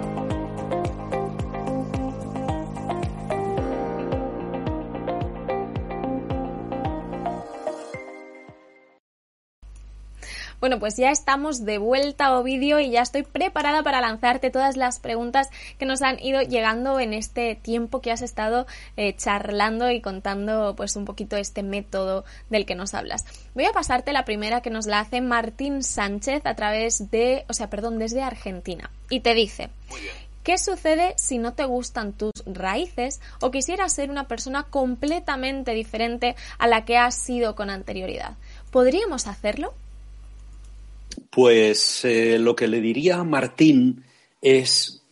[10.66, 14.98] Bueno, pues ya estamos de vuelta, vídeo y ya estoy preparada para lanzarte todas las
[14.98, 15.48] preguntas
[15.78, 20.74] que nos han ido llegando en este tiempo que has estado eh, charlando y contando
[20.76, 23.26] pues un poquito este método del que nos hablas.
[23.54, 27.52] Voy a pasarte la primera que nos la hace Martín Sánchez a través de, o
[27.52, 28.90] sea, perdón, desde Argentina.
[29.08, 29.70] Y te dice,
[30.42, 36.34] ¿Qué sucede si no te gustan tus raíces o quisieras ser una persona completamente diferente
[36.58, 38.32] a la que has sido con anterioridad?
[38.72, 39.72] ¿Podríamos hacerlo?
[41.30, 44.04] Pues eh, lo que le diría a Martín
[44.40, 45.02] es,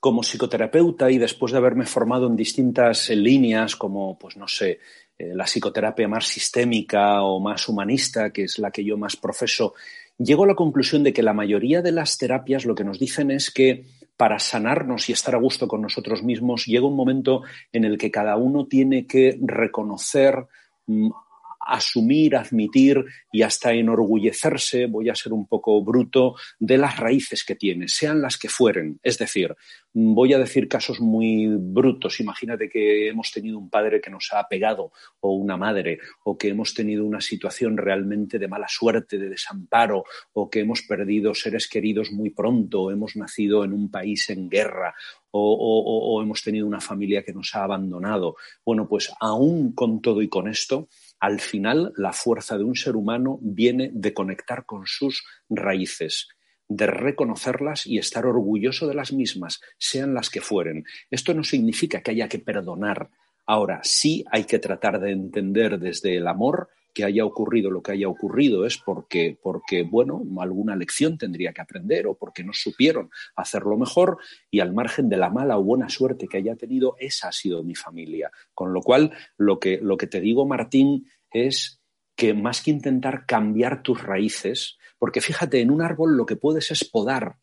[0.00, 4.80] como psicoterapeuta y después de haberme formado en distintas líneas, como, pues no sé,
[5.18, 9.74] eh, la psicoterapia más sistémica o más humanista, que es la que yo más profeso,
[10.16, 13.30] llego a la conclusión de que la mayoría de las terapias lo que nos dicen
[13.30, 13.84] es que
[14.16, 18.10] para sanarnos y estar a gusto con nosotros mismos llega un momento en el que
[18.10, 20.46] cada uno tiene que reconocer
[20.86, 21.10] mm,
[21.68, 27.54] asumir, admitir y hasta enorgullecerse, voy a ser un poco bruto, de las raíces que
[27.54, 28.98] tiene, sean las que fueren.
[29.02, 29.54] Es decir,
[29.92, 32.20] voy a decir casos muy brutos.
[32.20, 36.48] Imagínate que hemos tenido un padre que nos ha pegado o una madre, o que
[36.48, 41.68] hemos tenido una situación realmente de mala suerte, de desamparo, o que hemos perdido seres
[41.68, 44.94] queridos muy pronto, o hemos nacido en un país en guerra,
[45.30, 48.36] o, o hemos tenido una familia que nos ha abandonado.
[48.64, 50.88] Bueno, pues aún con todo y con esto,
[51.20, 56.28] al final, la fuerza de un ser humano viene de conectar con sus raíces,
[56.68, 60.84] de reconocerlas y estar orgulloso de las mismas, sean las que fueren.
[61.10, 63.10] Esto no significa que haya que perdonar.
[63.46, 67.92] Ahora, sí hay que tratar de entender desde el amor que haya ocurrido lo que
[67.92, 73.10] haya ocurrido es porque, porque, bueno, alguna lección tendría que aprender o porque no supieron
[73.36, 74.18] hacerlo mejor
[74.50, 77.62] y al margen de la mala o buena suerte que haya tenido, esa ha sido
[77.62, 78.30] mi familia.
[78.54, 81.80] Con lo cual, lo que, lo que te digo, Martín, es
[82.16, 86.70] que más que intentar cambiar tus raíces, porque fíjate, en un árbol lo que puedes
[86.70, 87.36] es podar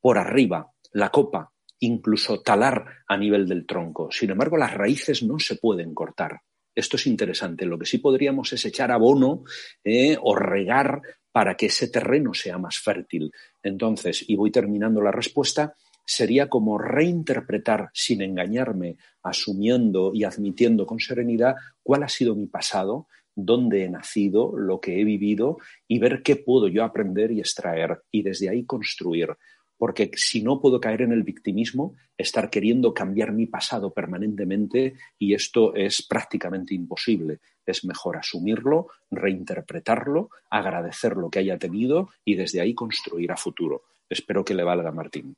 [0.00, 4.10] por arriba la copa, incluso talar a nivel del tronco.
[4.12, 6.42] Sin embargo, las raíces no se pueden cortar.
[6.74, 7.66] Esto es interesante.
[7.66, 9.44] Lo que sí podríamos es echar abono
[9.82, 13.32] eh, o regar para que ese terreno sea más fértil.
[13.62, 21.00] Entonces, y voy terminando la respuesta, sería como reinterpretar sin engañarme, asumiendo y admitiendo con
[21.00, 25.58] serenidad cuál ha sido mi pasado, dónde he nacido, lo que he vivido
[25.88, 29.30] y ver qué puedo yo aprender y extraer y desde ahí construir
[29.78, 35.34] porque si no puedo caer en el victimismo, estar queriendo cambiar mi pasado permanentemente y
[35.34, 37.40] esto es prácticamente imposible.
[37.66, 43.82] Es mejor asumirlo, reinterpretarlo, agradecer lo que haya tenido y desde ahí construir a futuro.
[44.08, 45.34] Espero que le valga, Martín.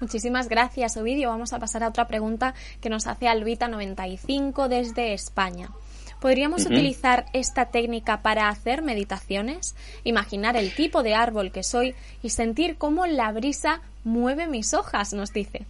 [0.00, 1.30] Muchísimas gracias, Ovidio.
[1.30, 5.70] Vamos a pasar a otra pregunta que nos hace Albita95 desde España.
[6.20, 9.74] ¿Podríamos utilizar esta técnica para hacer meditaciones?
[10.04, 15.12] Imaginar el tipo de árbol que soy y sentir cómo la brisa mueve mis hojas,
[15.12, 15.66] nos dice.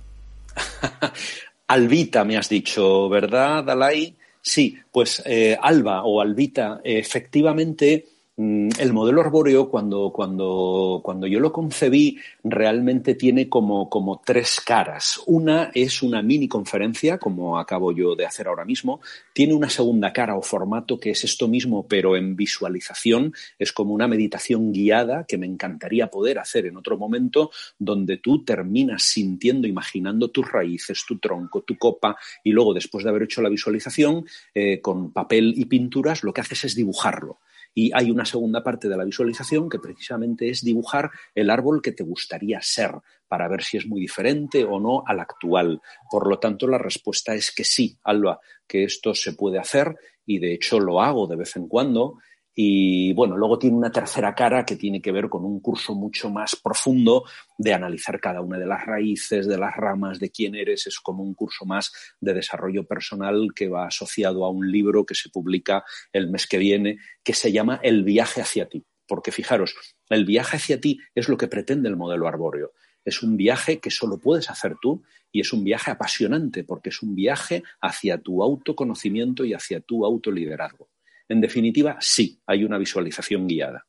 [1.68, 4.16] Albita, me has dicho, ¿verdad, Dalai?
[4.40, 8.06] Sí, pues eh, Alba o Albita, efectivamente
[8.38, 15.22] el modelo arbóreo, cuando, cuando, cuando yo lo concebí, realmente tiene como, como, tres caras.
[15.24, 19.00] Una es una mini conferencia, como acabo yo de hacer ahora mismo.
[19.32, 23.32] Tiene una segunda cara o formato que es esto mismo, pero en visualización.
[23.58, 28.44] Es como una meditación guiada que me encantaría poder hacer en otro momento, donde tú
[28.44, 33.40] terminas sintiendo, imaginando tus raíces, tu tronco, tu copa, y luego, después de haber hecho
[33.40, 37.38] la visualización, eh, con papel y pinturas, lo que haces es dibujarlo.
[37.78, 41.92] Y hay una segunda parte de la visualización que precisamente es dibujar el árbol que
[41.92, 42.92] te gustaría ser
[43.28, 45.82] para ver si es muy diferente o no al actual.
[46.10, 50.38] Por lo tanto, la respuesta es que sí, Alba, que esto se puede hacer y
[50.38, 52.14] de hecho lo hago de vez en cuando
[52.58, 56.30] y bueno, luego tiene una tercera cara que tiene que ver con un curso mucho
[56.30, 57.24] más profundo
[57.58, 60.86] de analizar cada una de las raíces, de las ramas, de quién eres.
[60.86, 65.14] Es como un curso más de desarrollo personal que va asociado a un libro que
[65.14, 68.86] se publica el mes que viene, que se llama El viaje hacia ti.
[69.06, 69.74] Porque fijaros,
[70.08, 72.72] el viaje hacia ti es lo que pretende el modelo arbóreo.
[73.04, 77.02] Es un viaje que solo puedes hacer tú y es un viaje apasionante porque es
[77.02, 80.88] un viaje hacia tu autoconocimiento y hacia tu autoliderazgo.
[81.28, 83.86] En definitiva, sí, hay una visualización guiada.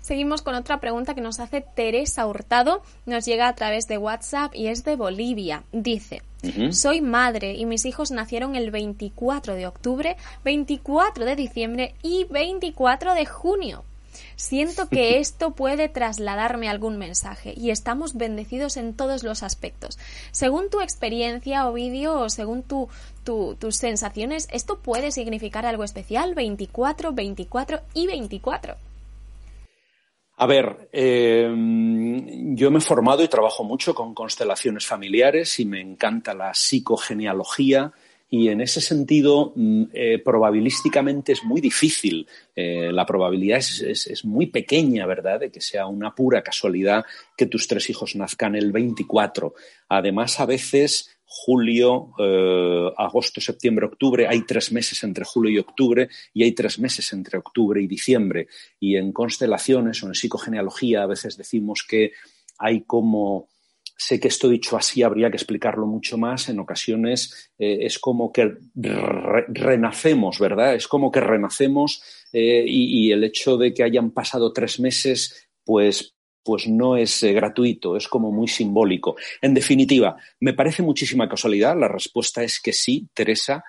[0.00, 2.82] Seguimos con otra pregunta que nos hace Teresa Hurtado.
[3.06, 5.64] Nos llega a través de WhatsApp y es de Bolivia.
[5.72, 6.22] Dice,
[6.70, 13.14] soy madre y mis hijos nacieron el 24 de octubre, 24 de diciembre y 24
[13.14, 13.84] de junio.
[14.36, 19.98] Siento que esto puede trasladarme algún mensaje y estamos bendecidos en todos los aspectos.
[20.30, 22.88] Según tu experiencia, Ovidio, o según tu,
[23.24, 26.34] tus sensaciones, ¿esto puede significar algo especial?
[26.34, 28.76] 24, 24 y 24.
[30.42, 35.82] A ver, eh, yo me he formado y trabajo mucho con constelaciones familiares y me
[35.82, 37.92] encanta la psicogenealogía
[38.32, 42.28] y en ese sentido, mm, eh, probabilísticamente es muy difícil.
[42.54, 47.04] Eh, la probabilidad es, muy pequeña, ¿verdad?, de que sea una pura casualidad
[47.36, 49.54] que tus tres hijos nazcan el 24.
[49.88, 56.08] Además, a veces julio, eh, agosto, septiembre, octubre, hay tres meses entre julio y octubre
[56.32, 58.46] y hay tres meses entre octubre y diciembre.
[58.78, 62.12] Y en constelaciones o en psicogenealogía a veces decimos que
[62.58, 63.48] hay como
[64.00, 66.48] Sé que esto dicho así habría que explicarlo mucho más.
[66.48, 70.74] En ocasiones eh, es como que renacemos, ¿verdad?
[70.74, 76.14] Es como que renacemos eh, y, el hecho de que hayan pasado tres meses, pues,
[76.42, 79.16] pues no es eh, gratuito, es como muy simbólico.
[79.42, 81.78] En definitiva, me parece muchísima casualidad.
[81.78, 83.62] La respuesta es que sí, Teresa.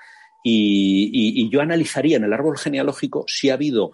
[0.46, 3.92] Y, yo analizaría en el árbol genealógico si ha habido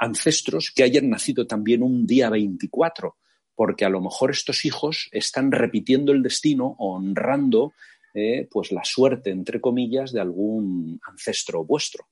[0.00, 3.18] ancestros que hayan nacido también un día 24
[3.58, 7.72] porque a lo mejor estos hijos están repitiendo el destino honrando
[8.14, 12.06] eh, pues la suerte, entre comillas, de algún ancestro vuestro.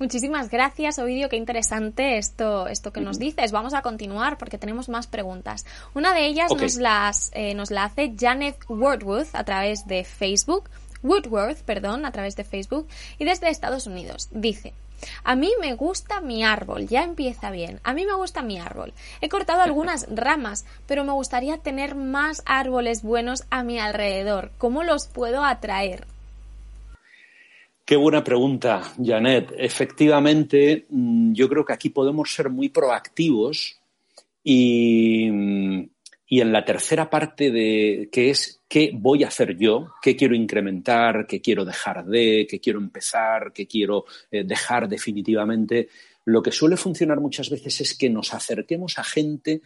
[0.00, 1.28] Muchísimas gracias, Ovidio.
[1.28, 3.52] Qué interesante esto, esto que nos dices.
[3.52, 5.64] Vamos a continuar porque tenemos más preguntas.
[5.94, 10.68] Una de ellas nos, las, eh, nos la hace Janet Wordworth a través de Facebook.
[11.04, 14.28] Woodworth, perdón, a través de Facebook y desde Estados Unidos.
[14.32, 14.74] Dice,
[15.22, 17.80] a mí me gusta mi árbol, ya empieza bien.
[17.84, 18.92] A mí me gusta mi árbol.
[19.20, 24.50] He cortado algunas ramas, pero me gustaría tener más árboles buenos a mi alrededor.
[24.58, 26.06] ¿Cómo los puedo atraer?
[27.84, 29.52] Qué buena pregunta, Janet.
[29.58, 33.78] Efectivamente, mm, yo creo que aquí podemos ser muy proactivos
[34.42, 35.88] y mm,
[36.34, 40.34] y en la tercera parte de que es qué voy a hacer yo, qué quiero
[40.34, 45.90] incrementar, qué quiero dejar de, qué quiero empezar, qué quiero eh, dejar definitivamente,
[46.24, 49.62] lo que suele funcionar muchas veces es que nos acerquemos a gente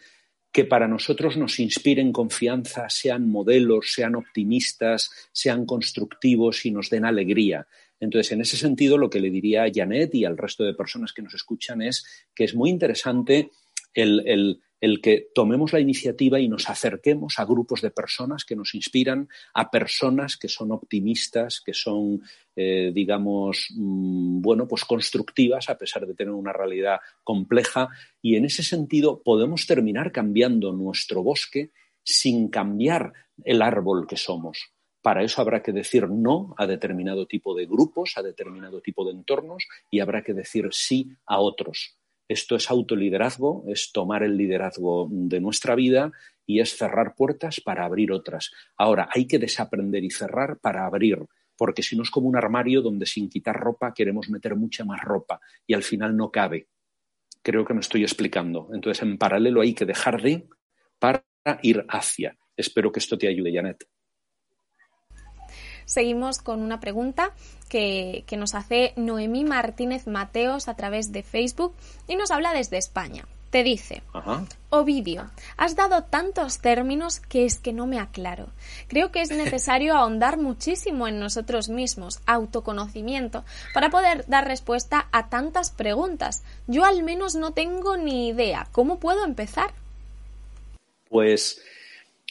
[0.53, 7.07] que para nosotros nos inspiren confianza, sean modelos, sean optimistas, sean constructivos y nos den
[7.07, 7.67] alegría.
[7.99, 11.15] Entonces, en ese sentido, lo que le diría a Janet y al resto de personas
[11.15, 13.53] que nos escuchan es que es muy interesante
[13.95, 18.75] el el que tomemos la iniciativa y nos acerquemos a grupos de personas que nos
[18.75, 22.23] inspiran, a personas que son optimistas, que son,
[22.55, 27.89] eh, digamos, mm, bueno, pues constructivas a pesar de tener una realidad compleja.
[28.23, 31.71] Y en ese sentido podemos terminar cambiando nuestro bosque
[32.05, 33.13] sin cambiar
[33.45, 34.73] el árbol que somos.
[35.03, 39.13] Para eso habrá que decir no a determinado tipo de grupos, a determinado tipo de
[39.13, 41.98] entornos y habrá que decir sí a otros.
[42.29, 46.13] Esto es autoliderazgo, es tomar el liderazgo de nuestra vida
[46.47, 48.53] y es cerrar puertas para abrir otras.
[48.77, 51.19] Ahora, hay que desaprender y cerrar para abrir,
[51.57, 55.01] porque si no es como un armario donde sin quitar ropa queremos meter mucha más
[55.03, 56.69] ropa y al final no cabe.
[57.43, 58.69] Creo que me estoy explicando.
[58.73, 60.49] Entonces, en paralelo hay que dejar de
[60.99, 61.25] para
[61.63, 62.37] ir hacia.
[62.57, 63.87] Espero que esto te ayude, Janet.
[65.89, 67.33] Seguimos con una pregunta
[67.69, 71.75] que, que nos hace Noemí Martínez Mateos a través de Facebook
[72.07, 73.25] y nos habla desde España.
[73.51, 74.03] Te dice,
[74.69, 78.49] Ovidio, has dado tantos términos que es que no me aclaro.
[78.89, 85.31] Creo que es necesario ahondar muchísimo en nosotros mismos, autoconocimiento, para poder dar respuesta a
[85.31, 86.45] tantas preguntas.
[86.67, 88.69] Yo al menos no tengo ni idea.
[88.71, 89.71] ¿Cómo puedo empezar?
[91.09, 91.63] Pues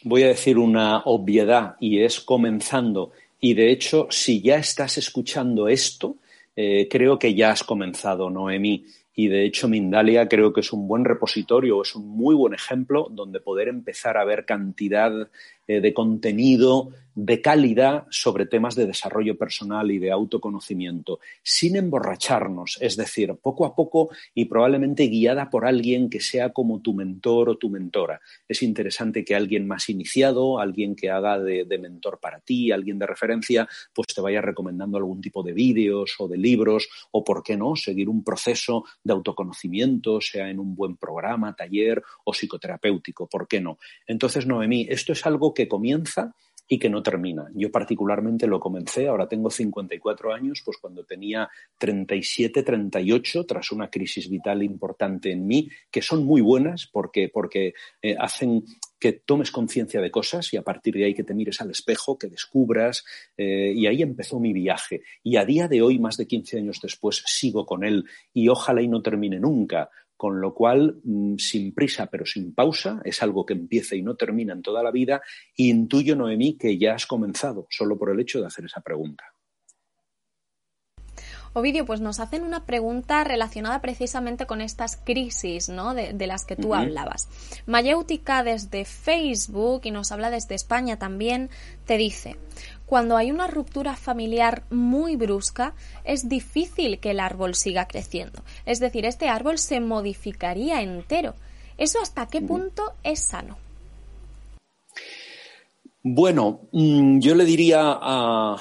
[0.04, 3.12] voy a decir una obviedad y es comenzando.
[3.40, 6.18] Y de hecho, si ya estás escuchando esto,
[6.56, 8.86] eh, creo que ya has comenzado, Noemí.
[9.14, 13.08] Y de hecho Mindalia creo que es un buen repositorio, es un muy buen ejemplo
[13.10, 15.12] donde poder empezar a ver cantidad
[15.68, 16.90] eh, de contenido
[17.20, 23.66] de calidad sobre temas de desarrollo personal y de autoconocimiento, sin emborracharnos, es decir, poco
[23.66, 28.22] a poco y probablemente guiada por alguien que sea como tu mentor o tu mentora.
[28.48, 33.00] Es interesante que alguien más iniciado, alguien que haga de, de mentor para ti, alguien
[33.00, 37.42] de referencia, pues te vaya recomendando algún tipo de vídeos o de libros o, por
[37.42, 43.26] qué no, seguir un proceso de autoconocimiento, sea en un buen programa, taller o psicoterapéutico,
[43.28, 43.80] ¿por qué no?
[44.06, 46.36] Entonces, Noemí, esto es algo que comienza
[46.68, 47.48] y que no termina.
[47.56, 51.50] Yo particularmente lo comencé, ahora tengo 54 años, pues cuando tenía
[51.80, 57.74] 37, 38, tras una crisis vital importante en mí, que son muy buenas porque, porque
[58.02, 58.66] eh, hacen
[59.00, 62.18] que tomes conciencia de cosas y a partir de ahí que te mires al espejo,
[62.18, 63.06] que descubras.
[63.38, 65.04] Eh, y ahí empezó mi viaje.
[65.24, 68.82] Y a día de hoy, más de 15 años después, sigo con él y ojalá
[68.82, 73.46] y no termine nunca, con lo cual, mm, sin prisa pero sin pausa, es algo
[73.46, 75.22] que empieza y no termina en toda la vida,
[75.56, 79.24] y intuyo, Noemí, que ya has comenzado, solo por el hecho de hacer esa pregunta.
[81.58, 85.96] Ovidio, pues nos hacen una pregunta relacionada precisamente con estas crisis ¿no?
[85.96, 87.30] de, las que tú hablabas.
[87.66, 91.50] Mayéutica desde Facebook y nos habla desde España también,
[91.86, 92.36] te dice,
[92.88, 98.44] cuando hay una ruptura familiar muy brusca, es difícil que el árbol siga creciendo.
[98.66, 101.36] Es decir, este árbol se modificaría entero.
[101.78, 103.58] ¿Eso hasta qué punto es sano?
[106.02, 108.56] Bueno, mm, yo le diría a,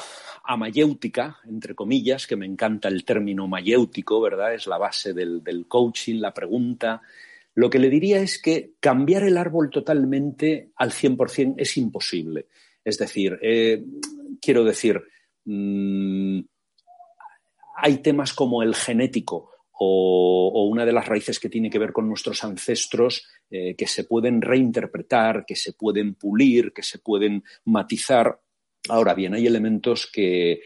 [0.47, 4.55] a mayéutica, entre comillas, que me encanta el término mayéutico, ¿verdad?
[4.55, 7.03] Es la base del, coaching, la pregunta.
[7.55, 12.47] Lo que le diría es que cambiar el árbol totalmente al 100% es imposible.
[12.85, 13.83] Es decir, eh,
[14.41, 15.03] quiero decir,
[15.45, 16.41] mm,
[17.77, 22.09] hay temas como el genético o, una de las raíces que tiene que ver con
[22.09, 28.41] nuestros ancestros eh, que se pueden reinterpretar, que se pueden pulir, que se pueden matizar.
[28.89, 30.61] Ahora bien, hay elementos que,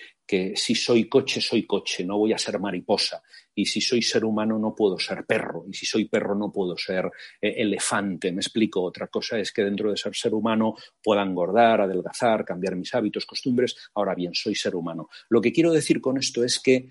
[0.54, 3.22] si soy coche, soy coche, no voy a ser mariposa.
[3.54, 5.64] Y si soy ser humano, no puedo ser perro.
[5.68, 7.10] Y si soy perro, no puedo ser
[7.40, 8.32] eh, elefante.
[8.32, 8.82] Me explico.
[8.82, 13.26] Otra cosa es que dentro de ser ser humano pueda engordar, adelgazar, cambiar mis hábitos,
[13.26, 13.76] costumbres.
[13.94, 15.08] Ahora bien, soy ser humano.
[15.28, 16.88] Lo que quiero decir con esto es que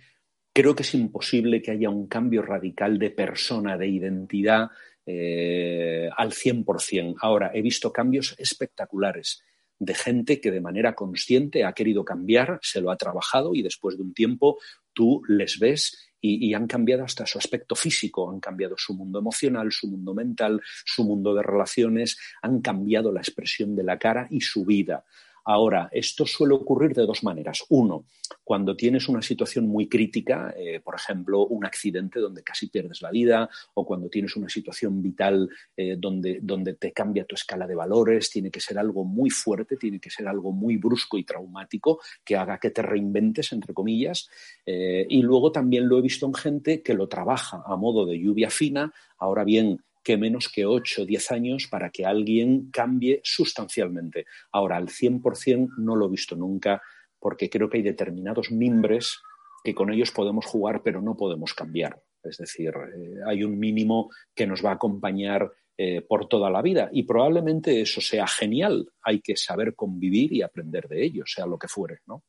[0.53, 4.69] creo que es imposible que haya un cambio radical de persona, de identidad
[5.05, 7.15] eh, al 100%.
[7.21, 9.43] Ahora, he visto cambios espectaculares
[9.79, 13.97] de gente que de manera consciente ha querido cambiar, se lo ha trabajado y después
[13.97, 14.59] de un tiempo
[14.93, 19.71] tú les ves y, han cambiado hasta su aspecto físico, han cambiado su mundo emocional,
[19.71, 24.41] su mundo mental, su mundo de relaciones, han cambiado la expresión de la cara y
[24.41, 25.05] su vida.
[25.51, 27.65] Ahora, esto suele ocurrir de dos maneras.
[27.69, 28.05] Uno,
[28.43, 33.09] cuando tienes una situación muy crítica, eh, por ejemplo, un accidente donde casi pierdes la
[33.09, 37.73] vida, o cuando tienes una situación vital eh, donde, donde te cambia tu escala de
[37.73, 41.99] valores, tiene que ser algo muy fuerte, tiene que ser algo muy brusco y traumático
[42.23, 44.29] que haga que te reinventes, entre comillas.
[44.67, 48.19] Eh, y luego también lo he visto en gente que lo trabaja a modo de
[48.19, 48.93] lluvia fina.
[49.17, 54.25] Ahora bien, que menos que 8 o 10 años para que alguien cambie sustancialmente.
[54.51, 56.81] Ahora, al 100% no lo he visto nunca
[57.19, 59.19] porque creo que hay determinados mimbres
[59.63, 62.01] que con ellos podemos jugar pero no podemos cambiar.
[62.23, 66.63] Es decir, eh, hay un mínimo que nos va a acompañar eh, por toda la
[66.63, 68.89] vida y probablemente eso sea genial.
[69.03, 72.23] Hay que saber convivir y aprender de ello, sea lo que fuere, ¿no?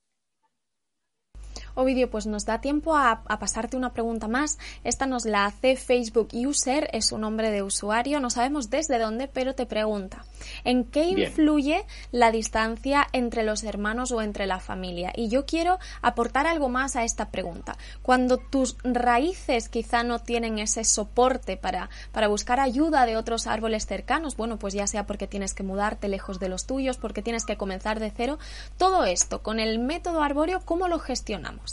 [1.81, 4.59] Ovidio, pues nos da tiempo a, pasarte una pregunta más.
[4.85, 9.28] Esta nos la hace Facebook User, es su nombre de usuario, no sabemos desde dónde,
[9.28, 10.26] pero te pregunta,
[10.64, 15.11] ¿en qué influye la distancia entre los hermanos o entre la familia?
[15.16, 17.78] Y yo quiero aportar algo más a esta pregunta.
[18.03, 23.87] Cuando tus raíces quizá no tienen ese soporte para, para buscar ayuda de otros árboles
[23.87, 27.47] cercanos, bueno, pues ya sea porque tienes que mudarte lejos de los tuyos, porque tienes
[27.47, 28.39] que comenzar de cero,
[28.76, 31.69] todo esto con el método arbóreo, ¿cómo lo gestionamos?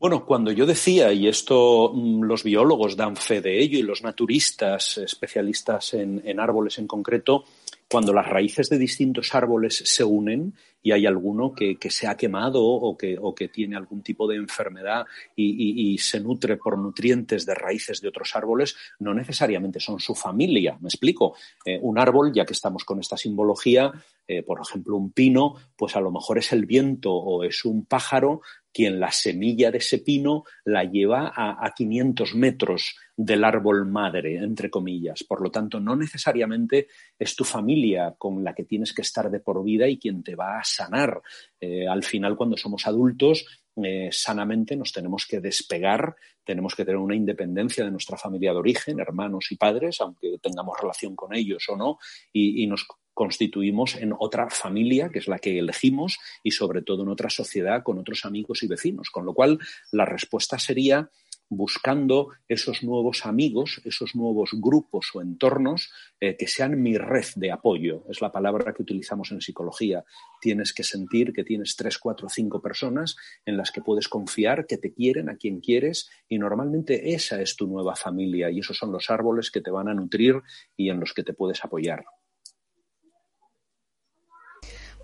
[0.00, 4.02] Bueno, cuando yo decía, y esto mm, los biólogos dan fe de ello y los
[4.02, 7.44] naturistas, especialistas en, árboles en concreto,
[7.86, 12.64] cuando las raíces de distintos árboles se unen y hay alguno que, se ha quemado
[12.64, 15.04] o que, tiene algún tipo de enfermedad
[15.36, 20.78] y, se nutre por nutrientes de raíces de otros árboles, no necesariamente son su familia.
[20.80, 21.34] Me explico.
[21.66, 23.92] Eh, un árbol, ya que estamos con esta simbología,
[24.26, 27.84] eh, por ejemplo, un pino, pues a lo mejor es el viento o es un
[27.84, 28.40] pájaro
[28.72, 34.36] quien la semilla de ese pino la lleva a, a 500 metros del árbol madre,
[34.36, 35.24] entre comillas.
[35.24, 39.40] Por lo tanto, no necesariamente es tu familia con la que tienes que estar de
[39.40, 41.20] por vida y quien te va a sanar.
[41.60, 43.44] Eh, al final, cuando somos adultos,
[43.76, 48.58] eh, sanamente nos tenemos que despegar, tenemos que tener una independencia de nuestra familia de
[48.58, 51.98] origen, hermanos y padres, aunque tengamos relación con ellos o no,
[52.32, 52.86] y nos
[53.20, 57.82] constituimos en otra familia, que es la que elegimos, y sobre todo en otra sociedad
[57.82, 59.10] con otros amigos y vecinos.
[59.10, 59.58] Con lo cual,
[59.92, 61.10] la respuesta sería
[61.50, 67.52] buscando esos nuevos amigos, esos nuevos grupos o entornos eh, que sean mi red de
[67.52, 68.06] apoyo.
[68.08, 70.02] Es la palabra que utilizamos en psicología.
[70.40, 74.78] Tienes que sentir que tienes tres, cuatro, cinco personas en las que puedes confiar, que
[74.78, 78.92] te quieren, a quien quieres, y normalmente esa es tu nueva familia y esos son
[78.92, 80.40] los árboles que te van a nutrir
[80.74, 82.06] y en los que te puedes apoyar.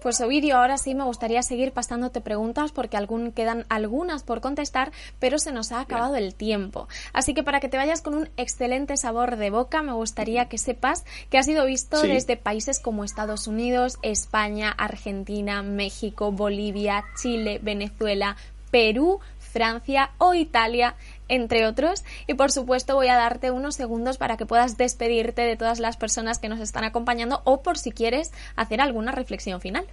[0.07, 2.97] Pues Ovidio, ahora sí me gustaría seguir pasándote preguntas porque
[3.35, 6.87] quedan algunas por contestar, pero se nos ha acabado el tiempo.
[7.13, 10.59] Así que para que te vayas con un excelente sabor de boca, me gustaría que
[10.59, 17.59] sepas que ha sido visto desde países como Estados Unidos, España, Argentina, México, Bolivia, Chile,
[17.61, 18.37] Venezuela,
[18.71, 20.95] Perú, Francia o Italia
[21.29, 22.05] entre otros.
[22.27, 25.97] Y por supuesto voy a darte unos segundos para que puedas despedirte de todas las
[25.97, 29.87] personas que nos están acompañando o por si quieres hacer alguna reflexión final.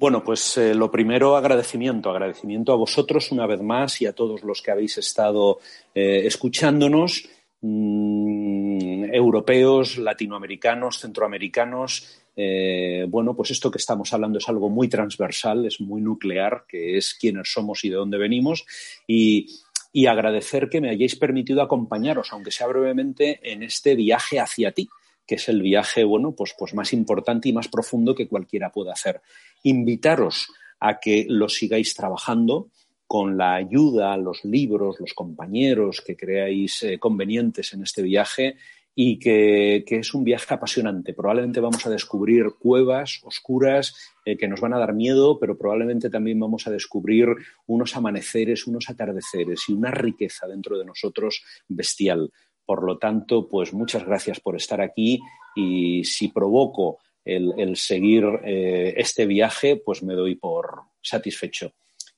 [0.00, 4.42] Bueno, pues eh, lo primero, agradecimiento, agradecimiento a vosotros una vez más y a todos
[4.42, 5.58] los que habéis estado
[5.94, 7.28] eh, escuchándonos,
[7.60, 12.18] mm, europeos, latinoamericanos, centroamericanos.
[12.34, 16.96] Eh, bueno, pues esto que estamos hablando es algo muy transversal, es muy nuclear, que
[16.96, 18.64] es quiénes somos y de dónde venimos.
[19.06, 19.48] Y,
[19.92, 24.88] y agradecer que me hayáis permitido acompañaros, aunque sea brevemente, en este viaje hacia ti,
[25.26, 28.92] que es el viaje, bueno, pues, pues más importante y más profundo que cualquiera pueda
[28.92, 29.20] hacer.
[29.62, 30.48] Invitaros
[30.80, 32.68] a que lo sigáis trabajando
[33.06, 38.56] con la ayuda, los libros, los compañeros que creáis eh, convenientes en este viaje
[39.02, 41.14] y que, es un viaje apasionante.
[41.14, 43.94] Probablemente vamos a descubrir cuevas oscuras
[44.26, 47.28] eh, que nos van a dar miedo, pero probablemente también vamos a descubrir
[47.66, 52.30] unos amaneceres, unos atardeceres y una riqueza dentro de nosotros bestial.
[52.66, 55.18] Por lo tanto, pues muchas gracias por estar aquí
[55.56, 61.72] y si provoco el, seguir eh, este viaje, pues me doy por satisfecho.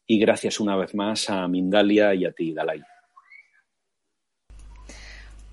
[0.05, 2.83] Y gracias una vez más a Mindalia y a ti, Dalai.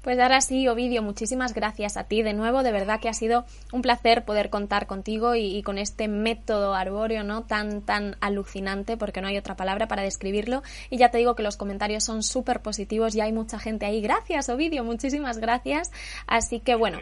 [0.02, 2.64] Pues ahora sí, Ovidio, muchísimas gracias a ti de nuevo.
[2.64, 7.24] De verdad que ha sido un placer poder contar contigo y, con este método arbóreo,
[7.24, 7.43] ¿no?
[7.43, 10.64] Tan, tan alucinante, porque no hay otra palabra para describirlo.
[10.89, 14.02] Y ya te digo que los comentarios son súper positivos y hay mucha gente ahí.
[14.02, 15.91] Gracias, Ovidio, muchísimas gracias.
[16.28, 17.00] Así que bueno.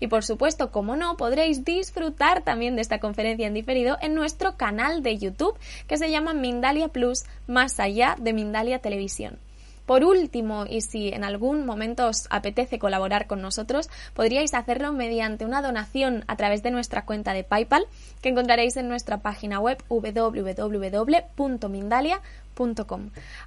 [0.00, 4.56] Y por supuesto, como no, podréis disfrutar también de esta conferencia en diferido en nuestro
[4.56, 5.58] canal de YouTube
[5.88, 9.38] que se llama Mindalia Plus, más allá de Mindalia Televisión.
[9.86, 15.44] Por último, y si en algún momento os apetece colaborar con nosotros, podríais hacerlo mediante
[15.44, 17.86] una donación a través de nuestra cuenta de PayPal
[18.22, 22.43] que encontraréis en nuestra página web www.mindalia.com.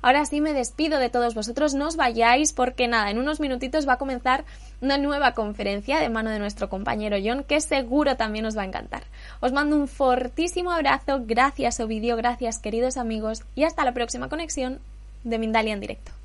[0.02, 3.88] Ahora sí me despido de todos vosotros, no os vayáis porque nada, en unos minutitos
[3.88, 4.46] va a comenzar
[4.82, 8.66] una nueva conferencia de mano de nuestro compañero John que seguro también os va a
[8.66, 9.04] encantar.
[9.40, 14.80] Os mando un fortísimo abrazo, gracias Ovidio, gracias queridos amigos y hasta la próxima conexión
[15.24, 16.17] de Mindalia en directo.